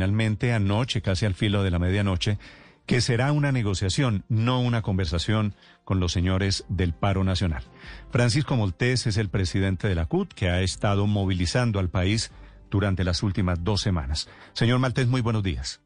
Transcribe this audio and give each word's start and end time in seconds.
finalmente 0.00 0.54
anoche, 0.54 1.02
casi 1.02 1.26
al 1.26 1.34
filo 1.34 1.62
de 1.62 1.70
la 1.70 1.78
medianoche, 1.78 2.38
que 2.86 3.02
será 3.02 3.32
una 3.32 3.52
negociación, 3.52 4.24
no 4.30 4.58
una 4.62 4.80
conversación 4.80 5.54
con 5.84 6.00
los 6.00 6.10
señores 6.10 6.64
del 6.70 6.94
paro 6.94 7.22
nacional. 7.22 7.64
Francisco 8.10 8.56
Moltés 8.56 9.06
es 9.06 9.18
el 9.18 9.28
presidente 9.28 9.88
de 9.88 9.94
la 9.94 10.06
CUT 10.06 10.32
que 10.32 10.48
ha 10.48 10.62
estado 10.62 11.06
movilizando 11.06 11.80
al 11.80 11.90
país 11.90 12.32
durante 12.70 13.04
las 13.04 13.22
últimas 13.22 13.62
dos 13.62 13.82
semanas. 13.82 14.30
Señor 14.54 14.78
Maltés, 14.78 15.06
muy 15.06 15.20
buenos 15.20 15.42
días. 15.42 15.82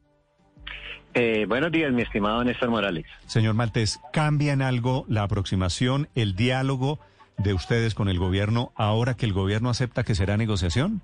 Eh, 1.13 1.45
buenos 1.45 1.73
días, 1.73 1.91
mi 1.91 2.03
estimado 2.03 2.41
Néstor 2.41 2.69
Morales. 2.69 3.05
Señor 3.25 3.53
Maltés, 3.53 3.99
¿cambia 4.13 4.53
en 4.53 4.61
algo 4.61 5.03
la 5.09 5.23
aproximación, 5.23 6.07
el 6.15 6.37
diálogo 6.37 7.01
de 7.37 7.53
ustedes 7.53 7.95
con 7.95 8.07
el 8.07 8.17
gobierno 8.17 8.71
ahora 8.75 9.15
que 9.15 9.25
el 9.25 9.33
gobierno 9.33 9.69
acepta 9.69 10.05
que 10.05 10.15
será 10.15 10.37
negociación? 10.37 11.01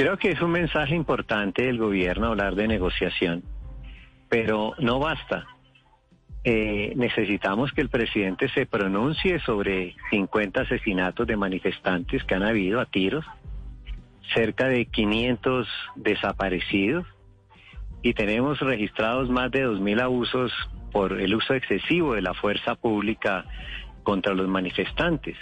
Creo 0.00 0.16
que 0.16 0.30
es 0.30 0.40
un 0.40 0.52
mensaje 0.52 0.94
importante 0.94 1.66
del 1.66 1.76
gobierno 1.76 2.28
hablar 2.28 2.54
de 2.54 2.66
negociación, 2.66 3.42
pero 4.30 4.72
no 4.78 4.98
basta. 4.98 5.44
Eh, 6.42 6.94
necesitamos 6.96 7.70
que 7.72 7.82
el 7.82 7.90
presidente 7.90 8.48
se 8.48 8.64
pronuncie 8.64 9.40
sobre 9.40 9.94
50 10.08 10.62
asesinatos 10.62 11.26
de 11.26 11.36
manifestantes 11.36 12.24
que 12.24 12.34
han 12.34 12.44
habido 12.44 12.80
a 12.80 12.86
tiros, 12.86 13.26
cerca 14.32 14.68
de 14.68 14.86
500 14.86 15.68
desaparecidos 15.96 17.06
y 18.00 18.14
tenemos 18.14 18.58
registrados 18.60 19.28
más 19.28 19.50
de 19.50 19.66
2.000 19.66 20.00
abusos 20.00 20.50
por 20.92 21.20
el 21.20 21.34
uso 21.34 21.52
excesivo 21.52 22.14
de 22.14 22.22
la 22.22 22.32
fuerza 22.32 22.74
pública 22.74 23.44
contra 24.02 24.32
los 24.32 24.48
manifestantes. 24.48 25.36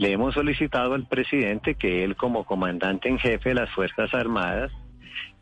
Le 0.00 0.12
hemos 0.12 0.32
solicitado 0.32 0.94
al 0.94 1.06
presidente 1.06 1.74
que 1.74 2.02
él 2.04 2.16
como 2.16 2.44
comandante 2.44 3.10
en 3.10 3.18
jefe 3.18 3.50
de 3.50 3.54
las 3.54 3.70
Fuerzas 3.74 4.14
Armadas 4.14 4.72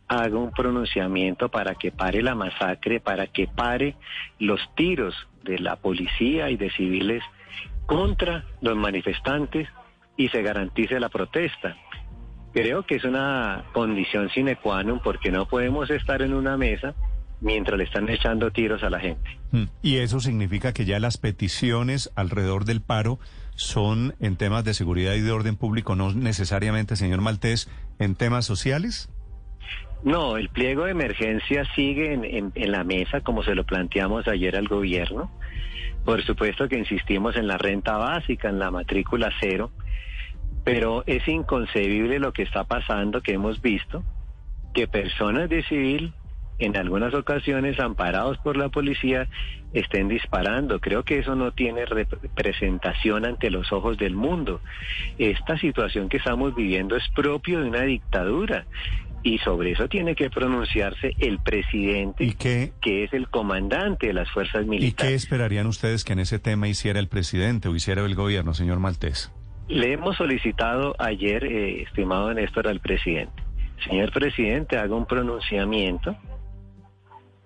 haga 0.09 0.37
un 0.37 0.51
pronunciamiento 0.51 1.49
para 1.49 1.77
que 1.77 1.93
pare 1.93 2.23
la 2.23 2.35
masacre, 2.35 2.99
para 2.99 3.29
que 3.29 3.47
pare 3.47 3.95
los 4.41 4.59
tiros 4.75 5.15
de 5.45 5.61
la 5.61 5.77
policía 5.77 6.51
y 6.51 6.57
de 6.57 6.73
civiles 6.73 7.23
contra 7.87 8.47
los 8.61 8.77
manifestantes 8.77 9.69
y 10.17 10.27
se 10.31 10.43
garantice 10.43 10.99
la 10.99 11.09
protesta. 11.09 11.77
Creo 12.53 12.85
que 12.85 12.97
es 12.97 13.05
una 13.05 13.63
condición 13.73 14.29
sine 14.31 14.57
qua 14.57 14.83
non 14.83 14.99
porque 14.99 15.31
no 15.31 15.47
podemos 15.47 15.89
estar 15.89 16.21
en 16.21 16.35
una 16.35 16.57
mesa 16.57 16.97
mientras 17.41 17.79
le 17.79 17.85
están 17.85 18.09
echando 18.09 18.51
tiros 18.51 18.83
a 18.83 18.91
la 18.91 18.99
gente. 18.99 19.39
Hmm. 19.53 19.67
Y 19.83 19.99
eso 19.99 20.19
significa 20.19 20.73
que 20.73 20.85
ya 20.85 20.99
las 20.99 21.17
peticiones 21.17 22.11
alrededor 22.17 22.65
del 22.65 22.81
paro 22.81 23.21
son 23.59 24.15
en 24.21 24.37
temas 24.37 24.65
de 24.65 24.73
seguridad 24.73 25.15
y 25.15 25.21
de 25.21 25.33
orden 25.33 25.57
público, 25.57 25.97
no 25.97 26.13
necesariamente, 26.13 26.95
señor 26.95 27.21
Maltés, 27.21 27.69
en 27.99 28.15
temas 28.15 28.47
sociales. 28.47 29.11
No, 30.05 30.37
el 30.37 30.49
pliego 30.49 30.85
de 30.85 30.93
emergencia 30.93 31.65
sigue 31.75 32.15
en, 32.15 32.53
en, 32.55 32.71
la 32.71 32.85
mesa 32.85 33.21
como 33.21 33.43
se 33.43 33.57
lo 33.57 33.65
planteamos 33.65 34.29
ayer 34.29 34.55
al 34.55 34.69
gobierno. 34.69 35.29
Por 36.05 36.25
supuesto 36.25 36.69
que 36.69 36.79
insistimos 36.79 37.35
en 37.35 37.49
la 37.49 37.59
renta 37.59 37.97
básica, 37.97 38.49
en 38.49 38.61
la 38.61 38.71
matrícula 38.71 39.33
cero, 39.41 39.73
pero 40.63 41.03
es 41.07 41.27
inconcebible 41.27 42.21
lo 42.21 42.33
que 42.33 42.45
está 42.45 42.63
pasando, 42.63 43.23
que 43.23 43.33
hemos 43.33 43.61
visto, 43.61 44.05
que 44.73 44.87
personas 44.87 45.49
de 45.49 45.65
civil 45.65 46.15
en 46.59 46.77
algunas 46.77 47.15
ocasiones, 47.15 47.79
amparados 47.79 48.39
por 48.39 48.57
la 48.57 48.69
policía, 48.69 49.29
estén 49.73 50.09
disparando. 50.09 50.81
Creo 50.81 51.05
que 51.05 51.19
eso 51.19 51.35
no 51.35 51.53
tiene 51.53 51.85
representación 51.85 53.25
ante 53.25 53.51
los 53.51 53.73
ojos 53.73 53.97
del 53.99 54.15
mundo. 54.15 54.61
Esta 55.19 55.59
situación 55.59 56.09
que 56.09 56.17
estamos 56.17 56.55
viviendo 56.55 56.97
es 56.97 57.05
propio 57.15 57.61
de 57.61 57.69
una 57.69 57.83
dictadura. 57.83 58.67
Y 59.23 59.39
sobre 59.39 59.73
eso 59.73 59.89
tiene 59.89 60.15
que 60.15 60.31
pronunciarse 60.31 61.15
el 61.19 61.41
presidente, 61.41 62.35
que 62.35 63.05
es 63.05 63.13
el 63.13 63.29
comandante 63.29 64.07
de 64.07 64.13
las 64.13 64.31
fuerzas 64.31 64.65
militares. 64.65 65.11
¿Y 65.11 65.13
qué 65.13 65.15
esperarían 65.15 65.67
ustedes 65.67 66.05
que 66.05 66.13
en 66.13 66.21
ese 66.21 66.39
tema 66.39 66.69
hiciera 66.69 67.01
el 67.01 67.09
presidente 67.09 67.69
o 67.69 67.75
hiciera 67.75 68.05
el 68.05 68.15
gobierno, 68.15 68.55
señor 68.55 68.79
Maltés? 68.79 69.33
Le 69.69 69.93
hemos 69.93 70.17
solicitado 70.17 70.95
ayer, 70.99 71.45
eh, 71.45 71.83
estimado 71.83 72.33
Néstor, 72.33 72.69
al 72.69 72.81
presidente. 72.81 73.43
Señor 73.85 74.13
presidente, 74.13 74.79
haga 74.79 74.95
un 74.95 75.07
pronunciamiento 75.07 76.17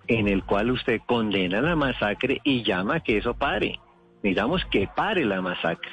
en 0.07 0.27
el 0.27 0.43
cual 0.43 0.71
usted 0.71 1.01
condena 1.05 1.61
la 1.61 1.75
masacre 1.75 2.41
y 2.43 2.63
llama 2.63 2.99
que 3.01 3.17
eso 3.17 3.33
pare. 3.33 3.79
Digamos 4.21 4.63
que 4.65 4.87
pare 4.87 5.25
la 5.25 5.41
masacre. 5.41 5.91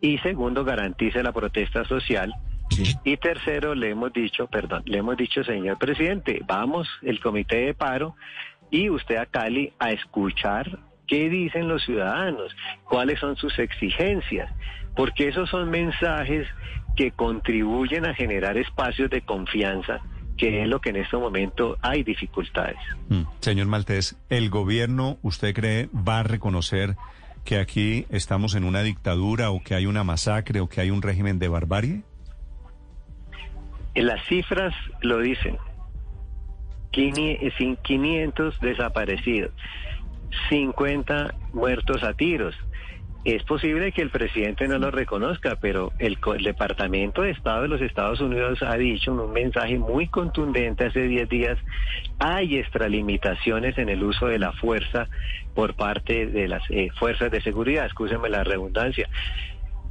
Y 0.00 0.18
segundo, 0.18 0.64
garantice 0.64 1.22
la 1.22 1.32
protesta 1.32 1.84
social. 1.84 2.32
Y 3.02 3.16
tercero, 3.16 3.74
le 3.74 3.90
hemos 3.90 4.12
dicho, 4.12 4.46
perdón, 4.46 4.82
le 4.86 4.98
hemos 4.98 5.16
dicho, 5.16 5.42
señor 5.42 5.78
presidente, 5.78 6.40
vamos, 6.46 6.88
el 7.02 7.18
comité 7.20 7.56
de 7.66 7.74
paro 7.74 8.14
y 8.70 8.90
usted 8.90 9.16
a 9.16 9.26
Cali 9.26 9.72
a 9.78 9.90
escuchar 9.90 10.78
qué 11.06 11.30
dicen 11.30 11.66
los 11.66 11.82
ciudadanos, 11.84 12.54
cuáles 12.84 13.18
son 13.18 13.36
sus 13.36 13.58
exigencias, 13.58 14.52
porque 14.94 15.28
esos 15.28 15.48
son 15.48 15.70
mensajes 15.70 16.46
que 16.94 17.10
contribuyen 17.12 18.04
a 18.04 18.14
generar 18.14 18.58
espacios 18.58 19.08
de 19.08 19.22
confianza 19.22 20.02
que 20.38 20.62
es 20.62 20.68
lo 20.68 20.80
que 20.80 20.90
en 20.90 20.96
este 20.96 21.16
momento 21.18 21.76
hay 21.82 22.04
dificultades. 22.04 22.78
Mm. 23.08 23.22
Señor 23.40 23.66
Maltés, 23.66 24.16
¿el 24.30 24.48
gobierno, 24.48 25.18
usted 25.22 25.52
cree, 25.52 25.88
va 25.92 26.20
a 26.20 26.22
reconocer 26.22 26.96
que 27.44 27.58
aquí 27.58 28.06
estamos 28.08 28.54
en 28.54 28.64
una 28.64 28.82
dictadura 28.82 29.50
o 29.50 29.62
que 29.62 29.74
hay 29.74 29.86
una 29.86 30.04
masacre 30.04 30.60
o 30.60 30.68
que 30.68 30.80
hay 30.80 30.90
un 30.90 31.02
régimen 31.02 31.38
de 31.38 31.48
barbarie? 31.48 32.02
Las 33.94 34.24
cifras 34.26 34.74
lo 35.02 35.18
dicen. 35.18 35.58
500 36.92 38.60
desaparecidos, 38.60 39.52
50 40.48 41.34
muertos 41.52 42.02
a 42.02 42.14
tiros, 42.14 42.54
es 43.34 43.42
posible 43.42 43.92
que 43.92 44.02
el 44.02 44.10
presidente 44.10 44.68
no 44.68 44.78
lo 44.78 44.90
reconozca, 44.90 45.56
pero 45.60 45.92
el, 45.98 46.18
Departamento 46.42 47.22
de 47.22 47.30
Estado 47.30 47.62
de 47.62 47.68
los 47.68 47.80
Estados 47.80 48.20
Unidos 48.20 48.62
ha 48.62 48.76
dicho 48.76 49.12
en 49.12 49.20
un 49.20 49.32
mensaje 49.32 49.78
muy 49.78 50.08
contundente 50.08 50.86
hace 50.86 51.02
10 51.02 51.28
días, 51.28 51.58
hay 52.18 52.56
extralimitaciones 52.56 53.76
en 53.78 53.88
el 53.88 54.02
uso 54.02 54.26
de 54.26 54.38
la 54.38 54.52
fuerza 54.52 55.08
por 55.54 55.74
parte 55.74 56.26
de 56.26 56.48
las 56.48 56.62
eh, 56.70 56.88
fuerzas 56.98 57.30
de 57.30 57.42
seguridad, 57.42 57.86
escúcheme 57.86 58.28
la 58.28 58.44
redundancia. 58.44 59.08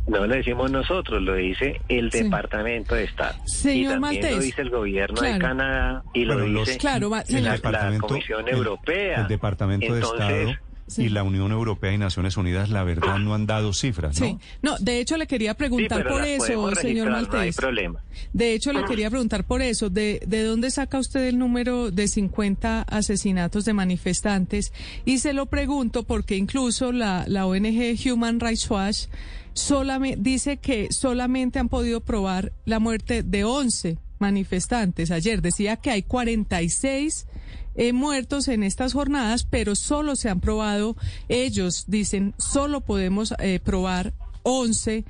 No 0.07 0.25
lo 0.25 0.35
decimos 0.35 0.71
nosotros, 0.71 1.21
lo 1.21 1.35
dice 1.35 1.81
el 1.89 2.09
Departamento 2.09 2.95
de 2.95 3.03
Estado. 3.03 3.35
Señor 3.45 3.97
y 3.97 4.01
también 4.01 4.31
lo 4.31 4.39
dice 4.39 4.61
el 4.61 4.69
gobierno 4.69 5.21
de 5.21 5.37
Canadá 5.37 6.03
y 6.13 6.23
lo 6.23 6.39
dice 6.39 6.79
la, 6.81 7.97
Comisión 7.99 8.47
Europea. 8.47 9.21
El 9.21 9.27
Departamento 9.27 9.93
de 9.93 9.99
Estado 9.99 10.66
y 10.95 11.09
la 11.09 11.23
Unión 11.23 11.51
Europea 11.51 11.93
y 11.93 11.97
Naciones 11.97 12.37
Unidas, 12.37 12.69
la 12.69 12.83
verdad, 12.83 13.17
no 13.19 13.33
han 13.33 13.45
dado 13.45 13.73
cifras, 13.73 14.19
¿no? 14.19 14.25
Sí, 14.25 14.37
no, 14.61 14.77
de 14.79 14.99
hecho 14.99 15.17
le 15.17 15.27
quería 15.27 15.53
preguntar 15.55 16.07
por 16.07 16.23
eso, 16.23 16.75
señor 16.75 17.09
Maltés. 17.11 17.55
problema. 17.55 18.01
De 18.33 18.53
hecho 18.53 18.71
le 18.73 18.85
quería 18.85 19.09
preguntar 19.09 19.43
por 19.43 19.61
eso, 19.61 19.89
¿de, 19.89 20.21
¿de 20.25 20.43
dónde 20.43 20.71
saca 20.71 20.99
usted 20.99 21.27
el 21.27 21.37
número 21.37 21.91
de 21.91 22.07
50 22.07 22.83
asesinatos 22.83 23.65
de 23.65 23.73
manifestantes? 23.73 24.71
Y 25.05 25.19
se 25.19 25.33
lo 25.33 25.47
pregunto 25.47 26.03
porque 26.03 26.35
incluso 26.35 26.91
la, 26.91 27.25
la 27.27 27.45
ONG 27.45 27.97
Human 28.11 28.39
Rights 28.39 28.69
Watch 28.69 29.05
solamente, 29.53 30.19
dice 30.21 30.57
que 30.57 30.87
solamente 30.91 31.59
han 31.59 31.69
podido 31.69 32.01
probar 32.01 32.53
la 32.65 32.79
muerte 32.79 33.23
de 33.23 33.43
11 33.43 33.97
manifestantes. 34.19 35.11
Ayer 35.11 35.41
decía 35.41 35.78
que 35.78 35.91
hay 35.91 36.03
46 36.03 37.28
eh, 37.75 37.94
muertos 37.94 38.47
en 38.47 38.63
estas 38.63 38.94
jornadas, 38.94 39.44
pero 39.44 39.75
solo 39.75 40.16
se 40.16 40.29
han 40.29 40.39
probado, 40.39 40.95
ellos 41.29 41.85
dicen, 41.88 42.33
solo 42.39 42.81
podemos 42.81 43.35
eh, 43.39 43.59
probar 43.63 44.13
11 44.41 45.05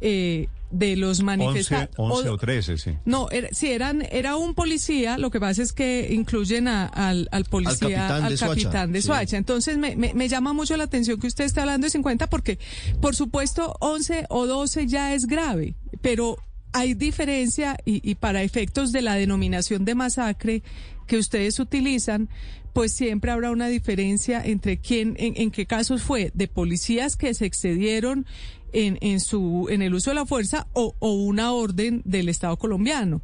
eh, 0.00 0.48
de 0.70 0.96
los 0.96 1.22
manifestantes. 1.22 1.94
11, 1.98 2.28
o 2.30 2.38
13, 2.38 2.78
sí. 2.78 2.96
No, 3.04 3.28
era, 3.30 3.48
sí, 3.52 3.70
eran, 3.70 4.06
era 4.10 4.36
un 4.36 4.54
policía, 4.54 5.18
lo 5.18 5.30
que 5.30 5.40
pasa 5.40 5.62
es 5.62 5.72
que 5.72 6.08
incluyen 6.10 6.68
al, 6.68 7.28
al, 7.30 7.44
policía, 7.44 8.16
al 8.16 8.38
capitán 8.38 8.92
de 8.92 9.02
Soacha. 9.02 9.36
Entonces 9.36 9.76
me, 9.76 9.94
me, 9.94 10.14
me, 10.14 10.28
llama 10.28 10.52
mucho 10.52 10.76
la 10.76 10.84
atención 10.84 11.20
que 11.20 11.26
usted 11.26 11.44
esté 11.44 11.60
hablando 11.60 11.84
de 11.84 11.90
50 11.90 12.28
porque, 12.28 12.58
por 13.00 13.14
supuesto, 13.14 13.76
11 13.80 14.26
o 14.30 14.46
12 14.46 14.86
ya 14.86 15.14
es 15.14 15.26
grave, 15.26 15.74
pero 16.00 16.38
hay 16.76 16.92
diferencia 16.92 17.78
y, 17.86 18.14
para 18.16 18.42
efectos 18.42 18.92
de 18.92 19.00
la 19.00 19.14
denominación 19.14 19.86
de 19.86 19.94
masacre 19.94 20.62
que 21.06 21.16
ustedes 21.16 21.58
utilizan, 21.58 22.28
pues 22.74 22.92
siempre 22.92 23.30
habrá 23.30 23.50
una 23.50 23.68
diferencia 23.68 24.44
entre 24.44 24.76
quién, 24.78 25.14
en, 25.18 25.50
qué 25.50 25.64
casos 25.64 26.02
fue 26.02 26.32
de 26.34 26.48
policías 26.48 27.16
que 27.16 27.32
se 27.32 27.46
excedieron 27.46 28.26
en, 28.74 28.98
en, 29.00 29.20
su, 29.20 29.68
en 29.70 29.80
el 29.80 29.94
uso 29.94 30.10
de 30.10 30.16
la 30.16 30.26
fuerza 30.26 30.66
o, 30.74 30.94
o 30.98 31.12
una 31.14 31.52
orden 31.52 32.02
del 32.04 32.28
Estado 32.28 32.58
colombiano. 32.58 33.22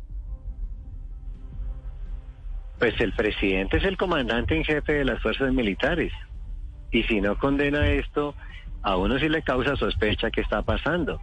Pues 2.79 2.99
el 3.01 3.13
presidente 3.13 3.77
es 3.77 3.85
el 3.85 3.99
comandante 3.99 4.57
en 4.57 4.65
jefe 4.65 4.95
de 4.95 5.05
las 5.05 5.21
fuerzas 5.21 5.53
militares. 5.53 6.11
Y 6.91 7.03
si 7.03 7.21
no 7.21 7.39
condena 7.39 7.91
esto, 7.91 8.35
a 8.81 8.97
uno 8.97 9.19
sí 9.19 9.29
le 9.29 9.43
causa 9.43 9.77
sospecha 9.77 10.31
que 10.31 10.41
está 10.41 10.63
pasando. 10.63 11.21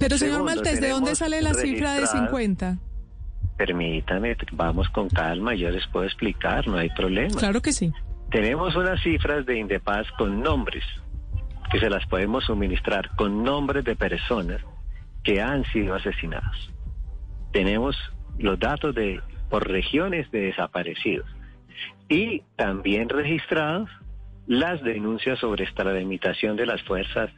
Pero 0.00 0.16
señor 0.16 0.42
Maltés, 0.42 0.80
¿de 0.80 0.88
dónde 0.88 1.14
sale 1.14 1.42
la 1.42 1.52
cifra 1.52 1.92
de 1.94 2.06
50? 2.06 2.78
Permítame, 3.58 4.34
vamos 4.52 4.88
con 4.88 5.10
calma, 5.10 5.54
yo 5.54 5.70
les 5.70 5.86
puedo 5.88 6.06
explicar, 6.06 6.66
no 6.66 6.78
hay 6.78 6.88
problema. 6.88 7.38
Claro 7.38 7.60
que 7.60 7.72
sí. 7.72 7.92
Tenemos 8.30 8.74
unas 8.74 9.02
cifras 9.02 9.44
de 9.44 9.58
Indepaz 9.58 10.06
con 10.16 10.40
nombres, 10.40 10.84
que 11.70 11.78
se 11.78 11.90
las 11.90 12.06
podemos 12.06 12.44
suministrar 12.44 13.14
con 13.16 13.44
nombres 13.44 13.84
de 13.84 13.94
personas 13.94 14.62
que 15.22 15.42
han 15.42 15.64
sido 15.66 15.94
asesinados. 15.94 16.72
Tenemos 17.52 17.96
los 18.38 18.58
datos 18.58 18.94
de 18.94 19.20
por 19.50 19.68
regiones 19.68 20.30
de 20.30 20.40
desaparecidos 20.40 21.28
y 22.08 22.42
también 22.56 23.10
registrados 23.10 23.90
las 24.46 24.82
denuncias 24.82 25.38
sobre 25.40 25.64
extralimitación 25.64 26.56
de 26.56 26.64
las 26.64 26.82
fuerzas 26.84 27.30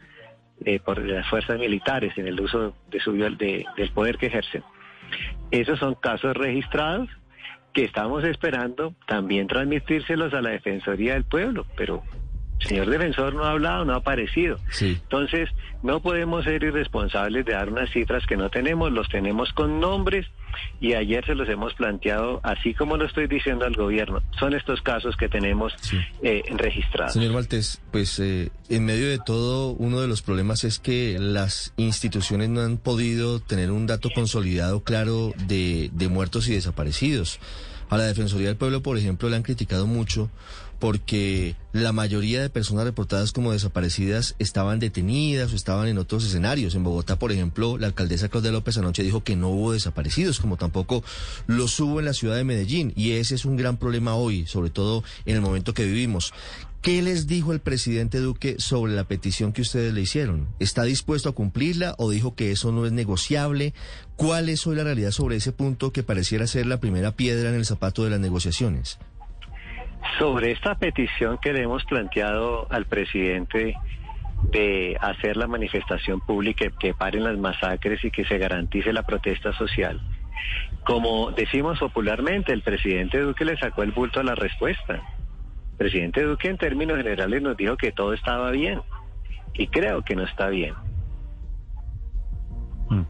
eh, 0.64 0.80
por 0.80 1.04
las 1.04 1.28
fuerzas 1.28 1.58
militares 1.58 2.16
en 2.16 2.26
el 2.26 2.40
uso 2.40 2.74
de 2.90 3.00
su 3.00 3.12
de, 3.12 3.64
del 3.76 3.90
poder 3.90 4.18
que 4.18 4.26
ejercen. 4.26 4.62
Esos 5.50 5.78
son 5.78 5.94
casos 5.94 6.36
registrados 6.36 7.08
que 7.72 7.84
estamos 7.84 8.24
esperando 8.24 8.94
también 9.06 9.46
transmitírselos 9.46 10.34
a 10.34 10.42
la 10.42 10.50
Defensoría 10.50 11.14
del 11.14 11.24
Pueblo, 11.24 11.66
pero 11.76 12.02
señor 12.66 12.90
defensor 12.90 13.34
no 13.34 13.44
ha 13.44 13.50
hablado, 13.50 13.84
no 13.84 13.94
ha 13.94 13.96
aparecido. 13.96 14.58
Entonces, 14.80 15.48
no 15.82 16.00
podemos 16.00 16.44
ser 16.44 16.62
irresponsables 16.62 17.44
de 17.44 17.52
dar 17.52 17.68
unas 17.68 17.90
cifras 17.90 18.26
que 18.26 18.36
no 18.36 18.50
tenemos, 18.50 18.92
los 18.92 19.08
tenemos 19.08 19.52
con 19.52 19.80
nombres 19.80 20.26
y 20.80 20.94
ayer 20.94 21.24
se 21.24 21.34
los 21.34 21.48
hemos 21.48 21.74
planteado, 21.74 22.40
así 22.42 22.74
como 22.74 22.96
lo 22.96 23.06
estoy 23.06 23.26
diciendo 23.26 23.64
al 23.64 23.74
gobierno. 23.74 24.22
Son 24.38 24.54
estos 24.54 24.82
casos 24.82 25.16
que 25.16 25.28
tenemos 25.28 25.72
eh, 26.22 26.42
registrados. 26.56 27.14
Señor 27.14 27.32
Valtés, 27.32 27.80
pues 27.90 28.18
eh, 28.18 28.50
en 28.68 28.84
medio 28.84 29.08
de 29.08 29.18
todo, 29.18 29.70
uno 29.70 30.00
de 30.00 30.08
los 30.08 30.22
problemas 30.22 30.64
es 30.64 30.78
que 30.78 31.16
las 31.18 31.72
instituciones 31.76 32.48
no 32.48 32.60
han 32.60 32.76
podido 32.78 33.40
tener 33.40 33.70
un 33.70 33.86
dato 33.86 34.10
consolidado 34.14 34.82
claro 34.82 35.32
de, 35.46 35.90
de 35.92 36.08
muertos 36.08 36.48
y 36.48 36.54
desaparecidos. 36.54 37.40
A 37.88 37.98
la 37.98 38.04
Defensoría 38.04 38.48
del 38.48 38.56
Pueblo, 38.56 38.82
por 38.82 38.96
ejemplo, 38.96 39.28
le 39.28 39.36
han 39.36 39.42
criticado 39.42 39.86
mucho 39.86 40.30
porque 40.82 41.54
la 41.72 41.92
mayoría 41.92 42.42
de 42.42 42.50
personas 42.50 42.82
reportadas 42.82 43.30
como 43.30 43.52
desaparecidas 43.52 44.34
estaban 44.40 44.80
detenidas 44.80 45.52
o 45.52 45.54
estaban 45.54 45.86
en 45.86 45.96
otros 45.96 46.24
escenarios. 46.24 46.74
En 46.74 46.82
Bogotá, 46.82 47.20
por 47.20 47.30
ejemplo, 47.30 47.78
la 47.78 47.86
alcaldesa 47.86 48.28
Claudia 48.28 48.50
López 48.50 48.78
anoche 48.78 49.04
dijo 49.04 49.22
que 49.22 49.36
no 49.36 49.50
hubo 49.50 49.74
desaparecidos, 49.74 50.40
como 50.40 50.56
tampoco 50.56 51.04
los 51.46 51.78
hubo 51.78 52.00
en 52.00 52.06
la 52.06 52.14
ciudad 52.14 52.34
de 52.34 52.42
Medellín. 52.42 52.92
Y 52.96 53.12
ese 53.12 53.36
es 53.36 53.44
un 53.44 53.56
gran 53.56 53.76
problema 53.76 54.16
hoy, 54.16 54.44
sobre 54.46 54.70
todo 54.70 55.04
en 55.24 55.36
el 55.36 55.40
momento 55.40 55.72
que 55.72 55.84
vivimos. 55.84 56.34
¿Qué 56.80 57.00
les 57.00 57.28
dijo 57.28 57.52
el 57.52 57.60
presidente 57.60 58.18
Duque 58.18 58.56
sobre 58.58 58.92
la 58.92 59.04
petición 59.04 59.52
que 59.52 59.62
ustedes 59.62 59.94
le 59.94 60.00
hicieron? 60.00 60.48
¿Está 60.58 60.82
dispuesto 60.82 61.28
a 61.28 61.32
cumplirla 61.32 61.94
o 61.96 62.10
dijo 62.10 62.34
que 62.34 62.50
eso 62.50 62.72
no 62.72 62.86
es 62.86 62.92
negociable? 62.92 63.72
¿Cuál 64.16 64.48
es 64.48 64.66
hoy 64.66 64.74
la 64.74 64.82
realidad 64.82 65.12
sobre 65.12 65.36
ese 65.36 65.52
punto 65.52 65.92
que 65.92 66.02
pareciera 66.02 66.48
ser 66.48 66.66
la 66.66 66.80
primera 66.80 67.14
piedra 67.14 67.50
en 67.50 67.54
el 67.54 67.66
zapato 67.66 68.02
de 68.02 68.10
las 68.10 68.18
negociaciones? 68.18 68.98
Sobre 70.18 70.52
esta 70.52 70.74
petición 70.74 71.38
que 71.38 71.52
le 71.52 71.62
hemos 71.62 71.84
planteado 71.84 72.66
al 72.70 72.86
presidente 72.86 73.76
de 74.50 74.96
hacer 75.00 75.36
la 75.36 75.46
manifestación 75.46 76.20
pública, 76.20 76.66
que 76.78 76.94
paren 76.94 77.24
las 77.24 77.38
masacres 77.38 78.04
y 78.04 78.10
que 78.10 78.24
se 78.24 78.38
garantice 78.38 78.92
la 78.92 79.04
protesta 79.04 79.52
social. 79.52 80.00
Como 80.84 81.30
decimos 81.30 81.78
popularmente, 81.78 82.52
el 82.52 82.62
presidente 82.62 83.20
Duque 83.20 83.44
le 83.44 83.56
sacó 83.56 83.82
el 83.82 83.92
bulto 83.92 84.20
a 84.20 84.24
la 84.24 84.34
respuesta. 84.34 84.94
El 84.94 85.78
presidente 85.78 86.22
Duque 86.22 86.48
en 86.48 86.58
términos 86.58 86.96
generales 86.96 87.40
nos 87.40 87.56
dijo 87.56 87.76
que 87.76 87.92
todo 87.92 88.12
estaba 88.12 88.50
bien 88.50 88.80
y 89.54 89.68
creo 89.68 90.02
que 90.02 90.16
no 90.16 90.24
está 90.24 90.48
bien. 90.48 90.74
Mm. 92.88 93.02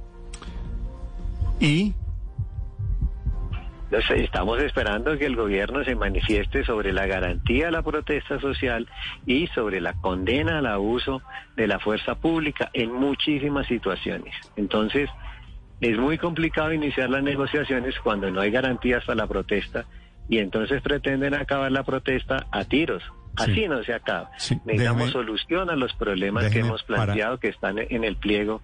¿Y 3.92 4.22
estamos 4.22 4.58
esperando 4.62 5.18
que 5.18 5.26
el 5.26 5.36
gobierno 5.36 5.84
se 5.84 5.94
manifieste 5.94 6.64
sobre 6.64 6.94
la 6.94 7.06
garantía 7.06 7.66
de 7.66 7.72
la 7.72 7.82
protesta 7.82 8.40
social 8.40 8.88
y 9.26 9.48
sobre 9.48 9.82
la 9.82 9.92
condena 9.92 10.58
al 10.58 10.66
abuso 10.66 11.20
de 11.56 11.66
la 11.66 11.78
fuerza 11.78 12.14
pública 12.14 12.70
en 12.72 12.90
muchísimas 12.90 13.66
situaciones. 13.66 14.34
Entonces, 14.56 15.10
es 15.82 15.98
muy 15.98 16.16
complicado 16.16 16.72
iniciar 16.72 17.10
las 17.10 17.22
negociaciones 17.22 17.94
cuando 18.02 18.30
no 18.30 18.40
hay 18.40 18.50
garantías 18.50 19.04
para 19.04 19.16
la 19.16 19.26
protesta 19.26 19.84
y 20.26 20.38
entonces 20.38 20.80
pretenden 20.80 21.34
acabar 21.34 21.70
la 21.70 21.82
protesta 21.82 22.46
a 22.50 22.64
tiros. 22.64 23.02
Así 23.36 23.68
no 23.68 23.82
se 23.82 23.92
acaba. 23.92 24.30
Necesitamos 24.64 25.10
solución 25.10 25.68
a 25.68 25.76
los 25.76 25.92
problemas 25.94 26.48
que 26.50 26.60
hemos 26.60 26.82
planteado 26.82 27.38
que 27.38 27.48
están 27.48 27.78
en 27.78 28.04
el 28.04 28.16
pliego 28.16 28.62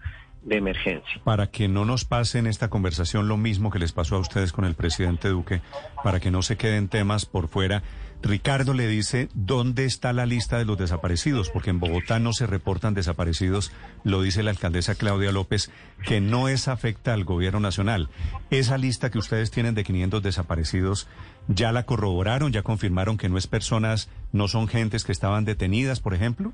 de 0.48 0.56
emergencia. 0.56 1.20
Para 1.24 1.48
que 1.48 1.68
no 1.68 1.84
nos 1.84 2.04
pase 2.04 2.38
en 2.38 2.46
esta 2.46 2.68
conversación 2.68 3.28
lo 3.28 3.36
mismo 3.36 3.70
que 3.70 3.78
les 3.78 3.92
pasó 3.92 4.16
a 4.16 4.20
ustedes 4.20 4.52
con 4.52 4.64
el 4.64 4.74
presidente 4.74 5.28
Duque, 5.28 5.60
para 6.02 6.20
que 6.20 6.30
no 6.30 6.42
se 6.42 6.56
queden 6.56 6.88
temas 6.88 7.26
por 7.26 7.48
fuera, 7.48 7.82
Ricardo 8.20 8.74
le 8.74 8.88
dice 8.88 9.28
dónde 9.34 9.84
está 9.84 10.12
la 10.12 10.26
lista 10.26 10.58
de 10.58 10.64
los 10.64 10.76
desaparecidos, 10.76 11.50
porque 11.50 11.70
en 11.70 11.78
Bogotá 11.78 12.18
no 12.18 12.32
se 12.32 12.46
reportan 12.46 12.94
desaparecidos, 12.94 13.70
lo 14.02 14.22
dice 14.22 14.42
la 14.42 14.50
alcaldesa 14.50 14.96
Claudia 14.96 15.30
López, 15.30 15.70
que 16.04 16.20
no 16.20 16.48
es 16.48 16.66
afecta 16.66 17.14
al 17.14 17.24
gobierno 17.24 17.60
nacional. 17.60 18.08
Esa 18.50 18.76
lista 18.76 19.10
que 19.10 19.18
ustedes 19.18 19.52
tienen 19.52 19.76
de 19.76 19.84
500 19.84 20.22
desaparecidos, 20.22 21.06
¿ya 21.46 21.70
la 21.70 21.84
corroboraron, 21.84 22.52
ya 22.52 22.62
confirmaron 22.62 23.18
que 23.18 23.28
no 23.28 23.38
es 23.38 23.46
personas, 23.46 24.10
no 24.32 24.48
son 24.48 24.66
gentes 24.66 25.04
que 25.04 25.12
estaban 25.12 25.44
detenidas, 25.44 26.00
por 26.00 26.12
ejemplo? 26.12 26.52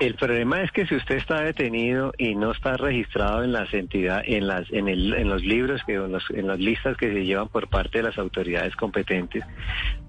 El 0.00 0.14
problema 0.14 0.62
es 0.62 0.72
que 0.72 0.86
si 0.86 0.94
usted 0.94 1.16
está 1.16 1.42
detenido 1.42 2.14
y 2.16 2.34
no 2.34 2.52
está 2.52 2.78
registrado 2.78 3.44
en 3.44 3.52
las 3.52 3.72
entidades, 3.74 4.24
en 4.28 4.46
las, 4.46 4.72
en, 4.72 4.88
el, 4.88 5.12
en 5.12 5.28
los 5.28 5.44
libros, 5.44 5.82
que, 5.84 5.96
en, 5.96 6.16
en 6.30 6.46
las 6.46 6.58
listas 6.58 6.96
que 6.96 7.12
se 7.12 7.26
llevan 7.26 7.48
por 7.48 7.68
parte 7.68 7.98
de 7.98 8.04
las 8.04 8.16
autoridades 8.16 8.74
competentes, 8.76 9.44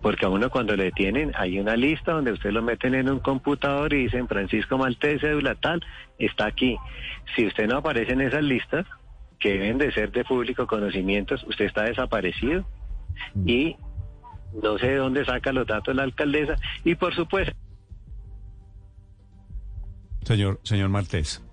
porque 0.02 0.26
a 0.26 0.30
uno 0.30 0.50
cuando 0.50 0.78
le 0.78 0.86
detienen 0.86 1.34
hay 1.36 1.60
una 1.60 1.76
lista 1.76 2.14
donde 2.14 2.32
usted 2.32 2.52
lo 2.52 2.62
meten 2.62 2.96
en 2.96 3.10
un 3.10 3.20
computador 3.20 3.94
y 3.94 4.04
dicen 4.04 4.30
Francisco 4.30 4.78
Maltés, 4.78 5.20
cédula 5.20 5.56
tal, 5.56 5.84
está 6.18 6.46
aquí. 6.46 6.78
Si 7.36 7.46
usted 7.46 7.68
no 7.68 7.76
aparece 7.76 8.14
en 8.14 8.22
esas 8.22 8.44
listas, 8.44 8.86
que 9.40 9.58
deben 9.58 9.78
de 9.78 9.92
ser 9.92 10.14
de 10.14 10.24
público 10.24 10.68
conocimiento, 10.68 11.36
usted 11.48 11.66
está 11.66 11.84
desaparecido 11.84 12.66
y 13.46 13.76
no 14.64 14.78
sé 14.78 14.88
de 14.88 14.96
dónde 14.96 15.26
saca 15.26 15.52
los 15.52 15.68
datos 15.68 15.94
la 15.94 16.04
alcaldesa 16.04 16.56
y 16.86 16.96
por 16.96 17.14
supuesto 17.14 17.54
Señor, 20.24 20.60
señor 20.64 20.90
Maltés. 20.90 21.44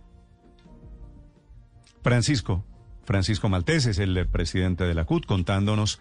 Francisco, 2.02 2.64
Francisco 3.04 3.48
Maltés 3.48 3.86
es 3.86 3.98
el 3.98 4.28
presidente 4.28 4.84
de 4.84 4.94
la 4.94 5.04
CUT 5.04 5.26
contándonos. 5.26 6.00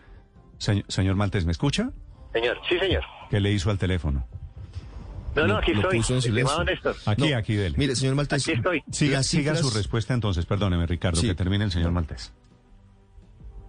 Señor, 0.58 1.16
Maltés, 1.16 1.46
¿me 1.46 1.52
escucha? 1.52 1.92
Señor, 2.34 2.58
sí, 2.68 2.78
señor. 2.80 3.04
¿Qué 3.30 3.40
le 3.40 3.52
hizo 3.52 3.70
al 3.70 3.78
teléfono? 3.78 4.28
No, 5.36 5.48
no, 5.48 5.58
aquí 5.58 5.72
estoy. 5.72 6.02
Aquí, 7.06 7.34
aquí, 7.34 7.56
dele. 7.56 7.78
Mire, 7.78 7.96
señor 7.96 8.16
Maltés. 8.16 8.44
Aquí 8.44 8.58
estoy. 8.58 8.84
Siga, 8.92 9.24
siga 9.24 9.56
su 9.56 9.70
respuesta 9.70 10.14
entonces, 10.14 10.46
perdóneme, 10.46 10.86
Ricardo, 10.86 11.22
que 11.22 11.36
termine 11.36 11.66
el 11.66 11.72
señor 11.72 11.92
Maltés. 11.92 12.34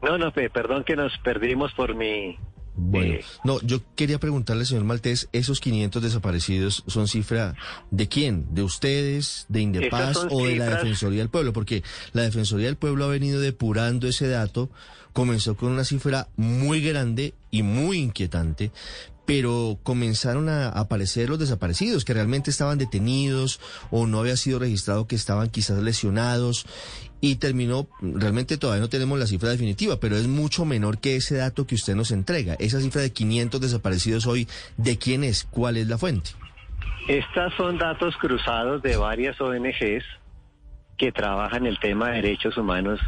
No, 0.02 0.16
no, 0.16 0.32
perdón 0.32 0.84
que 0.84 0.96
nos 0.96 1.16
perdimos 1.18 1.72
por 1.74 1.94
mi 1.94 2.38
bueno, 2.80 3.16
no, 3.44 3.60
yo 3.62 3.80
quería 3.96 4.20
preguntarle, 4.20 4.64
señor 4.64 4.84
Maltés, 4.84 5.28
¿esos 5.32 5.60
500 5.60 6.00
desaparecidos 6.00 6.84
son 6.86 7.08
cifra 7.08 7.56
de 7.90 8.08
quién? 8.08 8.46
¿De 8.54 8.62
ustedes, 8.62 9.46
de 9.48 9.62
Indepaz 9.62 10.16
o 10.30 10.46
de 10.46 10.56
la 10.56 10.66
Defensoría 10.66 11.18
del 11.18 11.28
Pueblo? 11.28 11.52
Porque 11.52 11.82
la 12.12 12.22
Defensoría 12.22 12.66
del 12.66 12.76
Pueblo 12.76 13.04
ha 13.04 13.08
venido 13.08 13.40
depurando 13.40 14.06
ese 14.06 14.28
dato, 14.28 14.70
comenzó 15.12 15.56
con 15.56 15.72
una 15.72 15.84
cifra 15.84 16.28
muy 16.36 16.80
grande 16.80 17.34
y 17.50 17.64
muy 17.64 17.98
inquietante, 17.98 18.70
pero 19.26 19.78
comenzaron 19.82 20.48
a 20.48 20.68
aparecer 20.68 21.28
los 21.28 21.38
desaparecidos, 21.38 22.04
que 22.04 22.14
realmente 22.14 22.50
estaban 22.50 22.78
detenidos 22.78 23.60
o 23.90 24.06
no 24.06 24.20
había 24.20 24.36
sido 24.36 24.60
registrado 24.60 25.06
que 25.06 25.16
estaban 25.16 25.50
quizás 25.50 25.82
lesionados 25.82 26.64
y 27.20 27.36
terminó, 27.36 27.88
realmente 28.00 28.58
todavía 28.58 28.80
no 28.80 28.88
tenemos 28.88 29.18
la 29.18 29.26
cifra 29.26 29.50
definitiva, 29.50 29.98
pero 29.98 30.16
es 30.16 30.28
mucho 30.28 30.64
menor 30.64 30.98
que 30.98 31.16
ese 31.16 31.36
dato 31.36 31.66
que 31.66 31.74
usted 31.74 31.94
nos 31.94 32.10
entrega. 32.10 32.54
Esa 32.58 32.80
cifra 32.80 33.02
de 33.02 33.12
500 33.12 33.60
desaparecidos 33.60 34.26
hoy, 34.26 34.48
¿de 34.76 34.98
quién 34.98 35.24
es? 35.24 35.44
¿Cuál 35.44 35.76
es 35.76 35.88
la 35.88 35.98
fuente? 35.98 36.30
Estos 37.08 37.54
son 37.56 37.78
datos 37.78 38.16
cruzados 38.18 38.82
de 38.82 38.96
varias 38.96 39.40
ONGs 39.40 40.04
que 40.96 41.12
trabajan 41.12 41.66
el 41.66 41.78
tema 41.78 42.10
de 42.10 42.16
derechos 42.16 42.56
humanos 42.56 43.00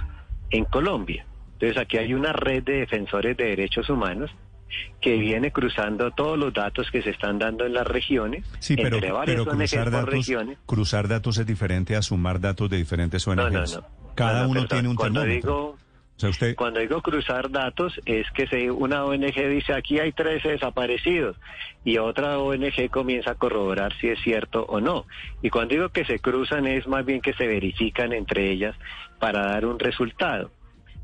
en 0.50 0.64
Colombia. 0.64 1.26
Entonces 1.54 1.76
aquí 1.76 1.98
hay 1.98 2.14
una 2.14 2.32
red 2.32 2.62
de 2.62 2.78
defensores 2.80 3.36
de 3.36 3.44
derechos 3.44 3.90
humanos 3.90 4.30
que 5.00 5.16
viene 5.16 5.52
cruzando 5.52 6.10
todos 6.12 6.38
los 6.38 6.54
datos 6.54 6.90
que 6.90 7.02
se 7.02 7.10
están 7.10 7.38
dando 7.38 7.66
en 7.66 7.74
las 7.74 7.86
regiones. 7.86 8.46
Sí, 8.60 8.76
pero, 8.76 8.98
pero 9.24 9.44
cruzar, 9.44 9.90
datos, 9.90 10.08
regiones. 10.08 10.58
cruzar 10.64 11.08
datos 11.08 11.38
es 11.38 11.46
diferente 11.46 11.96
a 11.96 12.02
sumar 12.02 12.40
datos 12.40 12.70
de 12.70 12.76
diferentes 12.76 13.26
ONGs. 13.26 13.36
No, 13.36 13.50
no, 13.50 13.66
no. 13.66 14.00
Cada 14.14 14.46
uno 14.46 14.66
tiene 14.66 14.88
un 14.88 14.96
cuando 14.96 15.24
Digo, 15.24 15.78
Cuando 16.56 16.80
digo 16.80 17.00
cruzar 17.00 17.50
datos 17.50 17.98
es 18.04 18.30
que 18.32 18.46
se, 18.46 18.70
una 18.70 19.04
ONG 19.04 19.34
dice 19.48 19.72
aquí 19.72 19.98
hay 19.98 20.12
13 20.12 20.50
desaparecidos 20.50 21.36
y 21.84 21.98
otra 21.98 22.38
ONG 22.38 22.90
comienza 22.90 23.32
a 23.32 23.34
corroborar 23.36 23.94
si 24.00 24.08
es 24.08 24.20
cierto 24.20 24.64
o 24.64 24.80
no. 24.80 25.06
Y 25.42 25.50
cuando 25.50 25.74
digo 25.74 25.88
que 25.88 26.04
se 26.04 26.18
cruzan 26.18 26.66
es 26.66 26.86
más 26.86 27.04
bien 27.06 27.20
que 27.20 27.32
se 27.32 27.46
verifican 27.46 28.12
entre 28.12 28.50
ellas 28.50 28.76
para 29.18 29.46
dar 29.46 29.64
un 29.64 29.78
resultado. 29.78 30.50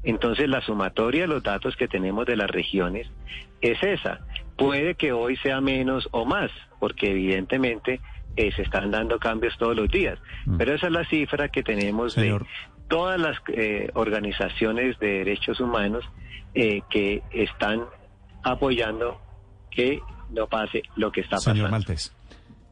Entonces 0.03 0.49
la 0.49 0.61
sumatoria 0.61 1.23
de 1.23 1.29
los 1.29 1.43
datos 1.43 1.77
que 1.77 1.89
tenemos 1.89 2.27
de 2.27 2.37
las 2.37 2.51
regiones 2.51 3.09
es 3.61 3.83
esa. 3.83 4.21
Puede 4.57 4.95
que 4.95 5.13
hoy 5.13 5.37
sea 5.39 5.61
menos 5.61 6.09
o 6.13 6.25
más, 6.25 6.51
porque 6.79 7.11
evidentemente 7.11 8.01
eh, 8.37 8.53
se 8.53 8.63
están 8.63 8.91
dando 8.91 9.19
cambios 9.19 9.57
todos 9.59 9.75
los 9.75 9.91
días. 9.91 10.19
Mm. 10.45 10.59
Pero 10.59 10.75
esa 10.75 10.87
es 10.87 10.93
la 10.93 11.05
cifra 11.07 11.49
que 11.49 11.63
tenemos 11.63 12.15
de 12.15 12.39
todas 12.89 13.21
las 13.21 13.37
eh, 13.49 13.91
organizaciones 13.95 14.99
de 14.99 15.19
derechos 15.19 15.61
humanos 15.61 16.05
eh, 16.55 16.83
que 16.91 17.23
están 17.33 17.83
apoyando 18.43 19.21
que 19.71 20.01
no 20.31 20.47
pase 20.47 20.83
lo 20.97 21.13
que 21.13 21.21
está 21.21 21.37
pasando. 21.37 21.57
Señor 21.57 21.71
Maltés. 21.71 22.13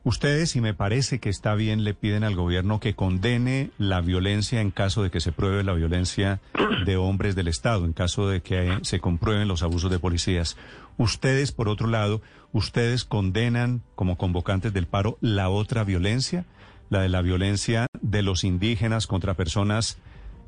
Ustedes, 0.05 0.55
y 0.55 0.61
me 0.61 0.75
parece 0.75 1.19
que 1.19 1.31
está 1.31 1.55
bien, 1.55 1.83
le 1.83 1.95
piden 1.95 2.25
al 2.25 2.37
gobierno 2.37 2.79
que 2.79 2.95
condene 2.95 3.71
la 3.79 4.03
violencia 4.03 4.61
en 4.61 4.71
caso 4.71 5.03
de 5.03 5.11
que 5.11 5.21
se 5.21 5.33
pruebe 5.33 5.65
la 5.65 5.73
violencia 5.73 6.41
de 6.85 6.99
hombres 6.99 7.35
del 7.35 7.49
Estado, 7.49 7.87
en 7.87 7.95
caso 7.95 8.29
de 8.29 8.43
que 8.43 8.81
se 8.83 9.01
comprueben 9.01 9.49
los 9.49 9.63
abusos 9.63 9.91
de 9.91 9.99
policías. 9.99 10.59
Ustedes, 10.99 11.53
por 11.53 11.71
otro 11.71 11.89
lado, 11.89 12.21
ustedes 12.53 13.07
condenan 13.07 13.81
como 13.95 14.19
convocantes 14.19 14.75
del 14.75 14.87
paro 14.87 15.17
la 15.23 15.49
otra 15.49 15.85
violencia, 15.85 16.45
la 16.91 17.01
de 17.01 17.09
la 17.09 17.23
violencia 17.23 17.87
de 18.05 18.23
los 18.23 18.45
indígenas 18.45 19.07
contra 19.07 19.35
personas 19.35 19.99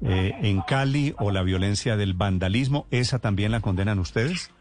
eh, 0.03 0.35
en 0.43 0.61
Cali 0.61 1.15
o 1.19 1.31
la 1.31 1.43
violencia 1.43 1.97
del 1.97 2.13
vandalismo. 2.13 2.87
¿Esa 2.91 3.19
también 3.19 3.51
la 3.51 3.61
condenan 3.61 3.99
ustedes? 3.99 4.53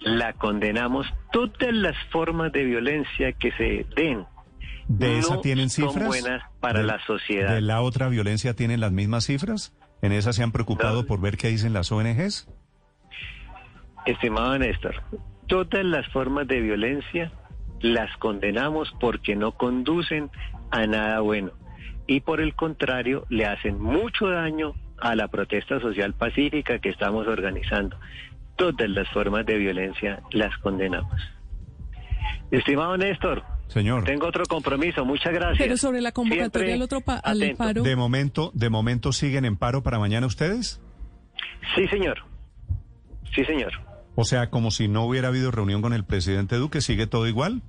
La 0.00 0.34
condenamos 0.34 1.06
todas 1.32 1.72
las 1.72 1.96
formas 2.10 2.52
de 2.52 2.64
violencia 2.64 3.32
que 3.32 3.52
se 3.52 3.86
den 3.96 4.26
¿De 4.88 5.18
esa 5.18 5.40
tienen 5.40 5.70
cifras? 5.70 6.06
buenas 6.06 6.42
para 6.60 6.82
la 6.82 6.98
sociedad. 7.06 7.54
¿De 7.54 7.60
la 7.62 7.80
otra 7.80 8.08
violencia 8.08 8.54
tienen 8.54 8.80
las 8.80 8.92
mismas 8.92 9.24
cifras? 9.24 9.72
¿En 10.02 10.12
esa 10.12 10.32
se 10.32 10.42
han 10.42 10.52
preocupado 10.52 11.06
por 11.06 11.20
ver 11.20 11.36
qué 11.36 11.48
dicen 11.48 11.72
las 11.72 11.90
ONGs? 11.92 12.48
Estimado 14.04 14.58
Néstor, 14.58 15.00
todas 15.46 15.84
las 15.84 16.06
formas 16.08 16.48
de 16.48 16.60
violencia 16.60 17.32
las 17.80 18.14
condenamos 18.18 18.92
porque 19.00 19.36
no 19.36 19.52
conducen 19.52 20.30
a 20.70 20.86
nada 20.86 21.20
bueno 21.20 21.52
y 22.06 22.20
por 22.20 22.40
el 22.40 22.54
contrario 22.54 23.26
le 23.28 23.46
hacen 23.46 23.80
mucho 23.80 24.28
daño 24.28 24.74
a 24.98 25.14
la 25.14 25.28
protesta 25.28 25.80
social 25.80 26.14
pacífica 26.14 26.78
que 26.78 26.88
estamos 26.88 27.26
organizando. 27.26 27.96
Todas 28.56 28.88
las 28.88 29.08
formas 29.10 29.46
de 29.46 29.56
violencia 29.56 30.22
las 30.30 30.56
condenamos. 30.58 31.20
Estimado 32.50 32.96
Néstor, 32.96 33.42
Señor. 33.72 34.04
Tengo 34.04 34.26
otro 34.26 34.44
compromiso, 34.44 35.04
muchas 35.06 35.32
gracias. 35.32 35.58
Pero 35.58 35.78
sobre 35.78 36.02
la 36.02 36.12
convocatoria 36.12 36.74
al 36.74 36.82
otro 36.82 37.02
al 37.06 37.54
paro. 37.56 37.82
De 37.82 37.96
momento, 37.96 38.50
de 38.54 38.68
momento 38.68 39.12
siguen 39.12 39.46
en 39.46 39.56
paro 39.56 39.82
para 39.82 39.98
mañana 39.98 40.26
ustedes? 40.26 40.82
Sí, 41.74 41.88
señor. 41.88 42.18
Sí, 43.34 43.44
señor. 43.46 43.72
O 44.14 44.24
sea, 44.24 44.50
como 44.50 44.70
si 44.70 44.88
no 44.88 45.04
hubiera 45.04 45.28
habido 45.28 45.50
reunión 45.50 45.80
con 45.80 45.94
el 45.94 46.04
presidente 46.04 46.56
Duque, 46.56 46.82
¿sigue 46.82 47.06
todo 47.06 47.26
igual? 47.26 47.62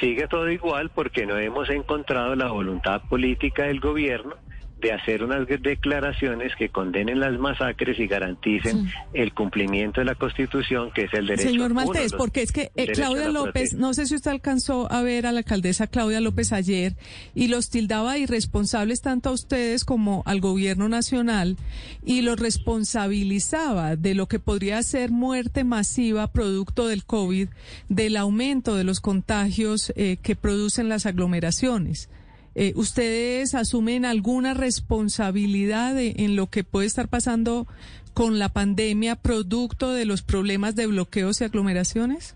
Sigue 0.00 0.28
todo 0.28 0.50
igual 0.50 0.90
porque 0.90 1.24
no 1.26 1.38
hemos 1.38 1.70
encontrado 1.70 2.34
la 2.34 2.48
voluntad 2.48 3.02
política 3.08 3.64
del 3.64 3.80
gobierno 3.80 4.36
de 4.80 4.92
hacer 4.92 5.22
unas 5.22 5.48
declaraciones 5.48 6.54
que 6.56 6.68
condenen 6.68 7.18
las 7.18 7.38
masacres 7.38 7.98
y 7.98 8.06
garanticen 8.06 8.90
el 9.14 9.32
cumplimiento 9.32 10.00
de 10.00 10.04
la 10.04 10.14
Constitución, 10.14 10.90
que 10.94 11.04
es 11.04 11.14
el 11.14 11.26
derecho. 11.26 11.48
Señor 11.48 11.72
Maltés, 11.72 12.12
porque 12.12 12.42
es 12.42 12.52
que 12.52 12.70
eh, 12.76 12.92
Claudia 12.92 13.28
López, 13.28 13.72
no 13.72 13.94
sé 13.94 14.06
si 14.06 14.14
usted 14.14 14.30
alcanzó 14.30 14.90
a 14.92 15.02
ver 15.02 15.26
a 15.26 15.32
la 15.32 15.38
alcaldesa 15.38 15.86
Claudia 15.86 16.20
López 16.20 16.52
ayer 16.52 16.94
y 17.34 17.48
los 17.48 17.70
tildaba 17.70 18.18
irresponsables 18.18 19.00
tanto 19.00 19.30
a 19.30 19.32
ustedes 19.32 19.84
como 19.84 20.22
al 20.26 20.40
gobierno 20.40 20.90
nacional 20.90 21.56
y 22.04 22.20
los 22.20 22.38
responsabilizaba 22.38 23.96
de 23.96 24.14
lo 24.14 24.26
que 24.26 24.38
podría 24.38 24.82
ser 24.82 25.10
muerte 25.10 25.64
masiva 25.64 26.26
producto 26.28 26.86
del 26.86 27.04
COVID, 27.04 27.48
del 27.88 28.16
aumento 28.16 28.74
de 28.74 28.84
los 28.84 29.00
contagios 29.00 29.92
eh, 29.96 30.18
que 30.22 30.36
producen 30.36 30.90
las 30.90 31.06
aglomeraciones. 31.06 32.10
Eh, 32.58 32.72
¿Ustedes 32.74 33.54
asumen 33.54 34.06
alguna 34.06 34.54
responsabilidad 34.54 35.94
en 35.98 36.36
lo 36.36 36.46
que 36.46 36.64
puede 36.64 36.86
estar 36.86 37.06
pasando 37.06 37.66
con 38.14 38.38
la 38.38 38.48
pandemia 38.48 39.14
producto 39.14 39.92
de 39.92 40.06
los 40.06 40.22
problemas 40.22 40.74
de 40.74 40.86
bloqueos 40.86 41.38
y 41.42 41.44
aglomeraciones? 41.44 42.34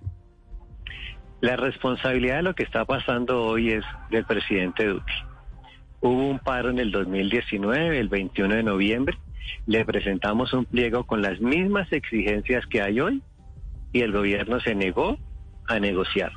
La 1.40 1.56
responsabilidad 1.56 2.36
de 2.36 2.42
lo 2.42 2.54
que 2.54 2.64
está 2.64 2.84
pasando 2.84 3.44
hoy 3.44 3.70
es 3.70 3.84
del 4.10 4.26
presidente 4.26 4.88
Duque. 4.88 5.12
Hubo 6.02 6.28
un 6.28 6.38
paro 6.38 6.68
en 6.68 6.80
el 6.80 6.90
2019, 6.90 7.98
el 7.98 8.10
21 8.10 8.56
de 8.56 8.62
noviembre. 8.62 9.16
Le 9.64 9.86
presentamos 9.86 10.52
un 10.52 10.66
pliego 10.66 11.04
con 11.04 11.22
las 11.22 11.40
mismas 11.40 11.90
exigencias 11.94 12.66
que 12.66 12.82
hay 12.82 13.00
hoy 13.00 13.22
y 13.94 14.02
el 14.02 14.12
gobierno 14.12 14.60
se 14.60 14.74
negó 14.74 15.16
a 15.66 15.80
negociar 15.80 16.32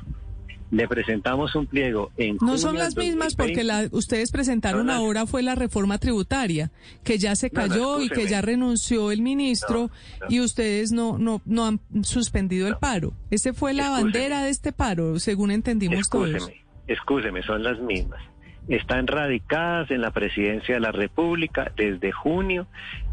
le 0.74 0.88
presentamos 0.88 1.54
un 1.54 1.66
pliego 1.66 2.10
en 2.16 2.36
No 2.40 2.58
son 2.58 2.76
las 2.76 2.96
mismas 2.96 3.36
porque 3.36 3.62
la, 3.62 3.86
ustedes 3.92 4.32
presentaron 4.32 4.90
ahora 4.90 5.26
fue 5.26 5.42
la 5.42 5.54
reforma 5.54 5.98
tributaria, 5.98 6.70
que 7.04 7.18
ya 7.18 7.36
se 7.36 7.50
cayó 7.50 8.00
y 8.00 8.08
que 8.08 8.26
ya 8.26 8.40
renunció 8.40 9.12
el 9.12 9.22
ministro 9.22 9.90
y 10.28 10.40
ustedes 10.40 10.90
no, 10.90 11.16
no, 11.16 11.40
no 11.44 11.66
han 11.66 11.80
suspendido 12.02 12.66
el 12.66 12.76
paro. 12.76 13.12
Ese 13.30 13.52
fue 13.52 13.72
la 13.72 13.90
bandera 13.90 14.42
de 14.42 14.50
este 14.50 14.72
paro, 14.72 15.18
según 15.20 15.52
entendimos 15.52 16.00
escúcheme, 16.00 16.38
todos. 16.38 16.52
Escúcheme, 16.88 17.42
son 17.42 17.62
las 17.62 17.78
mismas. 17.78 18.20
Están 18.68 19.06
radicadas 19.06 19.90
en 19.90 20.00
la 20.00 20.10
presidencia 20.10 20.74
de 20.74 20.80
la 20.80 20.90
República 20.90 21.70
desde 21.76 22.10
junio 22.10 22.66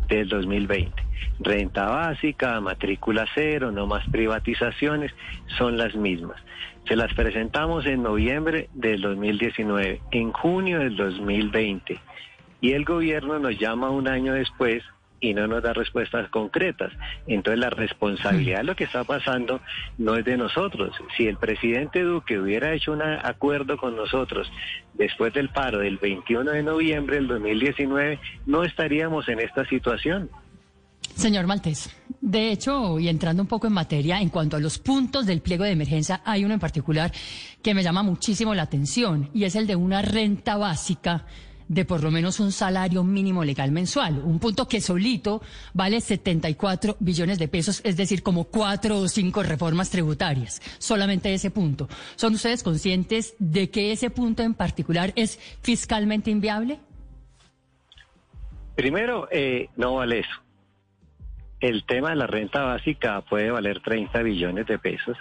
del 0.07 0.29
2020. 0.29 0.91
Renta 1.39 1.85
básica, 1.85 2.59
matrícula 2.59 3.25
cero, 3.35 3.71
no 3.71 3.85
más 3.85 4.07
privatizaciones, 4.09 5.11
son 5.57 5.77
las 5.77 5.95
mismas. 5.95 6.41
Se 6.87 6.95
las 6.95 7.13
presentamos 7.13 7.85
en 7.85 8.03
noviembre 8.03 8.69
del 8.73 9.01
2019, 9.01 10.01
en 10.11 10.31
junio 10.31 10.79
del 10.79 10.95
2020, 10.95 11.99
y 12.59 12.71
el 12.73 12.85
gobierno 12.85 13.39
nos 13.39 13.57
llama 13.57 13.89
un 13.89 14.07
año 14.07 14.33
después 14.33 14.83
y 15.21 15.35
no 15.35 15.47
nos 15.47 15.61
da 15.61 15.71
respuestas 15.71 16.27
concretas. 16.29 16.91
Entonces 17.27 17.59
la 17.59 17.69
responsabilidad 17.69 18.57
de 18.57 18.63
lo 18.65 18.75
que 18.75 18.85
está 18.85 19.03
pasando 19.03 19.61
no 19.97 20.15
es 20.15 20.25
de 20.25 20.35
nosotros. 20.35 20.95
Si 21.15 21.27
el 21.27 21.37
presidente 21.37 22.01
Duque 22.01 22.39
hubiera 22.39 22.73
hecho 22.73 22.91
un 22.91 23.03
acuerdo 23.03 23.77
con 23.77 23.95
nosotros 23.95 24.51
después 24.95 25.31
del 25.33 25.49
paro 25.49 25.79
del 25.79 25.97
21 25.97 26.51
de 26.51 26.63
noviembre 26.63 27.17
del 27.17 27.27
2019, 27.27 28.19
no 28.47 28.63
estaríamos 28.63 29.29
en 29.29 29.39
esta 29.39 29.63
situación. 29.65 30.29
Señor 31.21 31.45
Maltés, 31.45 31.87
de 32.19 32.51
hecho, 32.51 32.97
y 32.97 33.07
entrando 33.07 33.43
un 33.43 33.47
poco 33.47 33.67
en 33.67 33.73
materia, 33.73 34.19
en 34.19 34.29
cuanto 34.29 34.57
a 34.57 34.59
los 34.59 34.79
puntos 34.79 35.27
del 35.27 35.41
pliego 35.41 35.63
de 35.63 35.69
emergencia, 35.69 36.23
hay 36.25 36.43
uno 36.43 36.55
en 36.55 36.59
particular 36.59 37.11
que 37.61 37.75
me 37.75 37.83
llama 37.83 38.01
muchísimo 38.01 38.55
la 38.55 38.63
atención 38.63 39.29
y 39.31 39.43
es 39.43 39.55
el 39.55 39.67
de 39.67 39.75
una 39.75 40.01
renta 40.01 40.57
básica 40.57 41.27
de 41.67 41.85
por 41.85 42.01
lo 42.01 42.09
menos 42.09 42.39
un 42.39 42.51
salario 42.51 43.03
mínimo 43.03 43.43
legal 43.43 43.71
mensual, 43.71 44.19
un 44.25 44.39
punto 44.39 44.67
que 44.67 44.81
solito 44.81 45.43
vale 45.75 46.01
74 46.01 46.97
billones 46.99 47.37
de 47.37 47.47
pesos, 47.47 47.81
es 47.83 47.95
decir, 47.97 48.23
como 48.23 48.45
cuatro 48.45 48.97
o 48.97 49.07
cinco 49.07 49.43
reformas 49.43 49.91
tributarias, 49.91 50.59
solamente 50.79 51.31
ese 51.31 51.51
punto. 51.51 51.87
¿Son 52.15 52.33
ustedes 52.33 52.63
conscientes 52.63 53.35
de 53.37 53.69
que 53.69 53.91
ese 53.91 54.09
punto 54.09 54.41
en 54.41 54.55
particular 54.55 55.13
es 55.15 55.37
fiscalmente 55.61 56.31
inviable? 56.31 56.79
Primero, 58.73 59.27
eh, 59.31 59.69
no 59.77 59.97
vale 59.97 60.21
eso. 60.21 60.50
El 61.61 61.85
tema 61.85 62.09
de 62.09 62.15
la 62.15 62.27
renta 62.27 62.63
básica 62.63 63.21
puede 63.21 63.51
valer 63.51 63.79
30 63.79 64.21
billones 64.23 64.65
de 64.65 64.79
pesos 64.79 65.17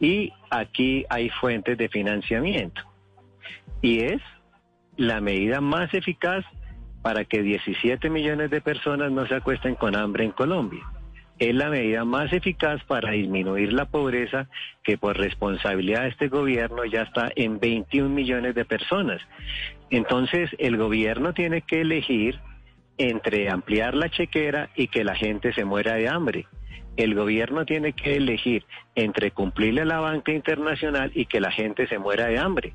y 0.00 0.32
aquí 0.50 1.04
hay 1.08 1.28
fuentes 1.28 1.78
de 1.78 1.88
financiamiento 1.88 2.82
y 3.82 4.00
es 4.00 4.22
la 4.96 5.20
medida 5.20 5.60
más 5.60 5.92
eficaz 5.92 6.44
para 7.02 7.24
que 7.24 7.42
17 7.42 8.08
millones 8.08 8.50
de 8.50 8.60
personas 8.60 9.10
no 9.12 9.26
se 9.26 9.34
acuesten 9.34 9.74
con 9.74 9.96
hambre 9.96 10.24
en 10.24 10.30
Colombia. 10.30 10.82
Es 11.38 11.54
la 11.54 11.68
medida 11.68 12.04
más 12.04 12.32
eficaz 12.32 12.82
para 12.84 13.10
disminuir 13.10 13.72
la 13.72 13.86
pobreza 13.86 14.48
que 14.84 14.96
por 14.96 15.18
responsabilidad 15.18 16.02
de 16.02 16.08
este 16.08 16.28
gobierno 16.28 16.84
ya 16.84 17.02
está 17.02 17.32
en 17.34 17.58
21 17.58 18.08
millones 18.08 18.54
de 18.54 18.64
personas. 18.64 19.20
Entonces 19.90 20.50
el 20.58 20.76
gobierno 20.76 21.32
tiene 21.34 21.62
que 21.62 21.80
elegir 21.80 22.38
entre 22.98 23.50
ampliar 23.50 23.94
la 23.94 24.08
chequera 24.08 24.70
y 24.76 24.88
que 24.88 25.04
la 25.04 25.14
gente 25.14 25.52
se 25.52 25.64
muera 25.64 25.94
de 25.94 26.08
hambre. 26.08 26.46
El 26.96 27.14
gobierno 27.14 27.64
tiene 27.64 27.94
que 27.94 28.16
elegir 28.16 28.64
entre 28.94 29.30
cumplirle 29.30 29.82
a 29.82 29.86
la 29.86 30.00
banca 30.00 30.32
internacional 30.32 31.10
y 31.14 31.26
que 31.26 31.40
la 31.40 31.50
gente 31.50 31.86
se 31.86 31.98
muera 31.98 32.26
de 32.26 32.38
hambre. 32.38 32.74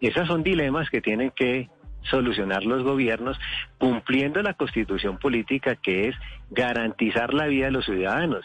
Esos 0.00 0.26
son 0.28 0.42
dilemas 0.42 0.88
que 0.90 1.00
tienen 1.00 1.30
que 1.30 1.68
solucionar 2.02 2.64
los 2.64 2.84
gobiernos 2.84 3.38
cumpliendo 3.78 4.40
la 4.42 4.54
constitución 4.54 5.18
política 5.18 5.74
que 5.74 6.08
es 6.08 6.16
garantizar 6.50 7.34
la 7.34 7.46
vida 7.46 7.66
de 7.66 7.72
los 7.72 7.86
ciudadanos. 7.86 8.44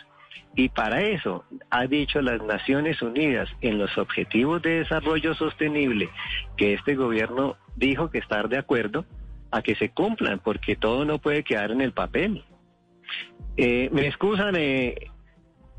Y 0.56 0.70
para 0.70 1.02
eso 1.02 1.46
ha 1.70 1.86
dicho 1.86 2.22
las 2.22 2.42
Naciones 2.42 3.02
Unidas 3.02 3.50
en 3.62 3.78
los 3.78 3.98
Objetivos 3.98 4.62
de 4.62 4.80
Desarrollo 4.80 5.34
Sostenible 5.34 6.10
que 6.58 6.74
este 6.74 6.96
gobierno 6.96 7.56
dijo 7.76 8.10
que 8.10 8.18
estar 8.18 8.50
de 8.50 8.58
acuerdo 8.58 9.06
a 9.52 9.62
que 9.62 9.76
se 9.76 9.90
cumplan, 9.90 10.40
porque 10.40 10.76
todo 10.76 11.06
no 11.06 11.20
puede 11.20 11.44
quedar 11.44 11.72
en 11.72 11.82
el 11.82 11.94
papel. 11.94 12.44
Eh, 13.58 13.90
me 13.92 14.08
excusan, 14.08 14.56
eh, 14.58 14.96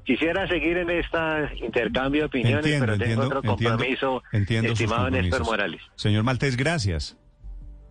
quisiera 0.05 0.47
seguir 0.47 0.77
en 0.77 0.91
este 0.91 1.19
intercambio 1.65 2.23
de 2.23 2.27
opiniones, 2.27 2.81
pero 2.81 2.99
tengo 2.99 3.23
otro 3.23 3.43
compromiso, 3.43 4.23
estimado 4.31 5.11
Néstor 5.11 5.45
Morales. 5.45 5.81
Señor 5.97 6.23
Maltés, 6.23 6.57
gracias. 6.57 7.19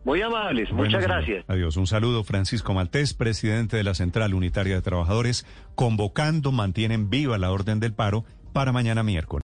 Muy 0.04 0.22
amables, 0.22 0.72
muchas 0.72 1.04
gracias. 1.04 1.46
Adiós. 1.48 1.78
Un 1.78 1.86
saludo, 1.86 2.24
Francisco 2.24 2.74
Maltés, 2.74 3.14
presidente 3.14 3.78
de 3.78 3.84
la 3.84 3.94
Central 3.94 4.34
Unitaria 4.34 4.76
de 4.76 4.82
Trabajadores, 4.82 5.46
convocando, 5.76 6.52
mantienen 6.52 7.10
viva 7.10 7.38
la 7.38 7.52
orden 7.52 7.80
del 7.80 7.94
paro 7.94 8.26
para 8.52 8.72
mañana 8.72 9.04
miércoles. 9.04 9.40